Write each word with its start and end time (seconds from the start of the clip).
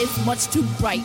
is 0.00 0.26
much 0.26 0.46
too 0.48 0.62
bright. 0.78 1.04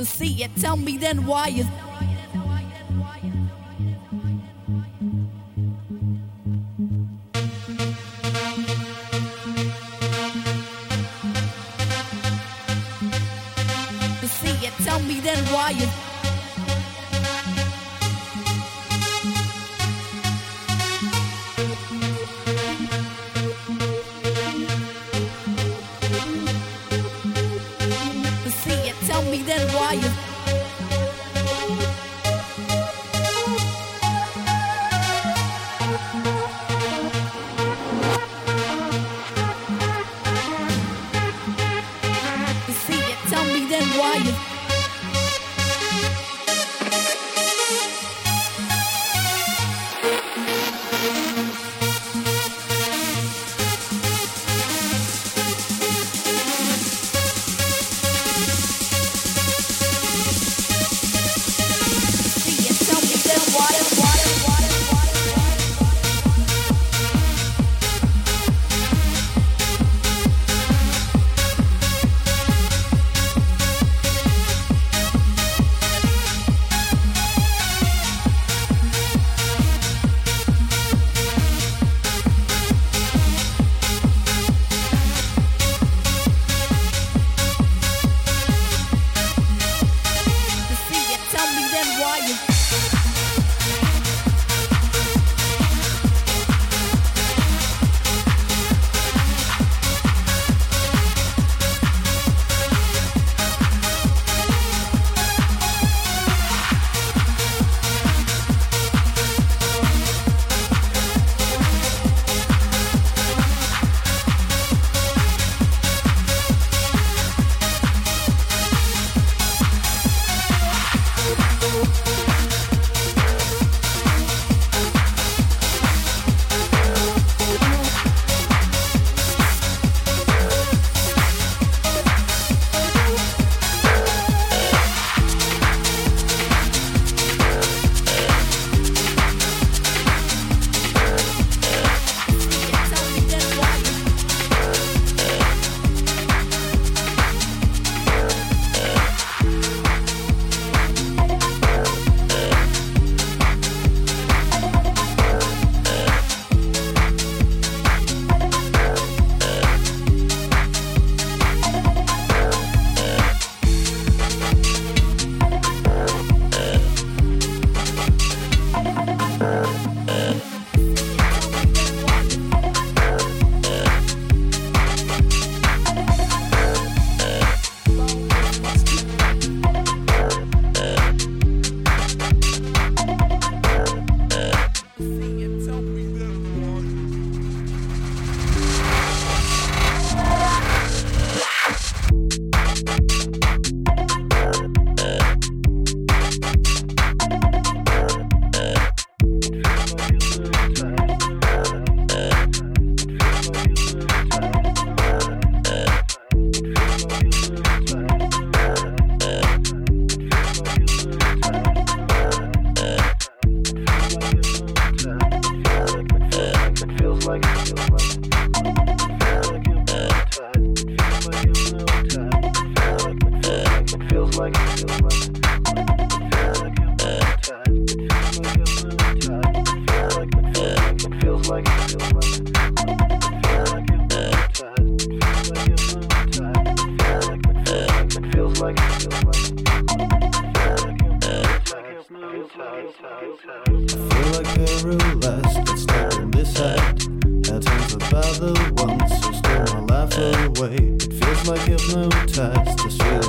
See 0.00 0.42
it, 0.44 0.54
tell 0.56 0.76
me 0.76 0.96
then 0.98 1.26
why 1.26 1.48
is. 1.48 1.89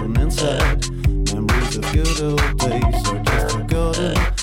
and 0.03 0.33
said, 0.33 0.89
Memories 1.33 1.77
of 1.77 1.93
good 1.93 2.21
old 2.21 2.57
days 2.57 3.07
are 3.07 3.23
just 3.23 3.55
forgotten. 3.55 4.40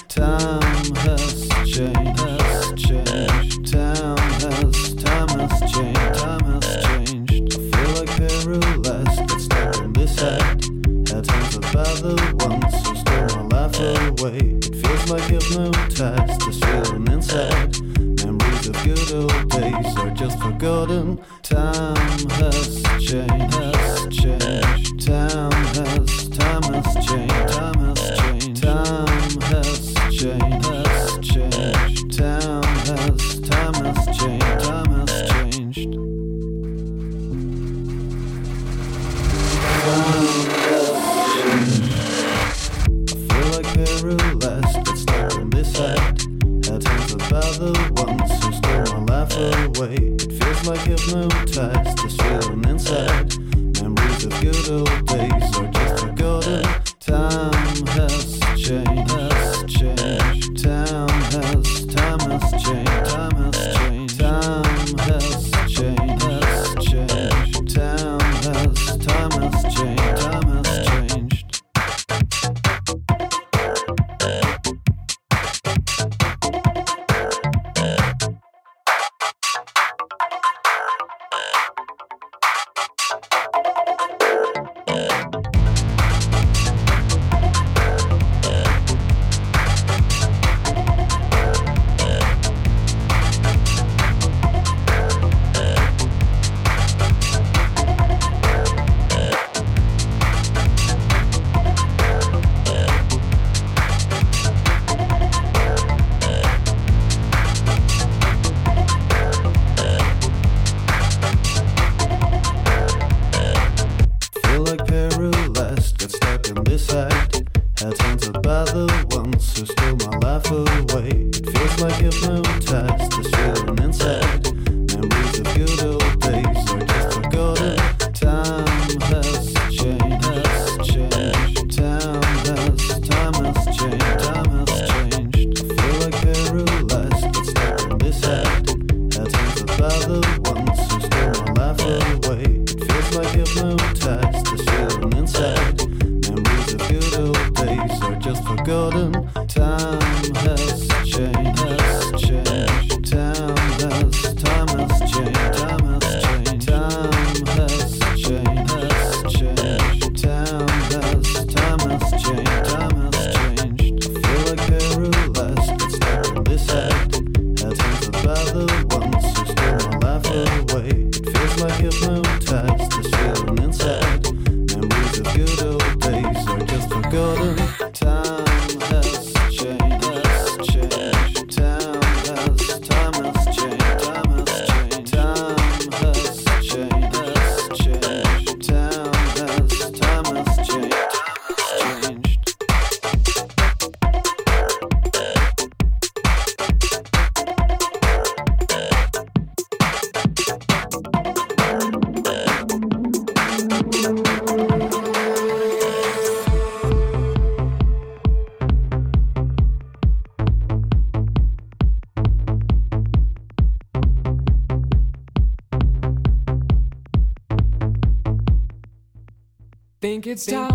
It's 220.30 220.44
time 220.44 220.67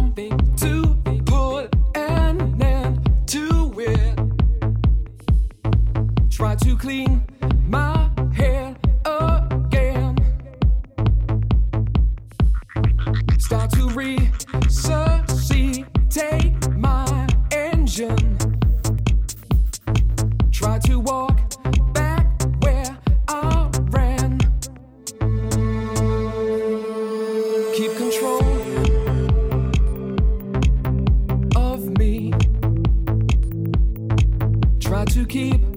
to 35.24 35.30
keep 35.30 35.73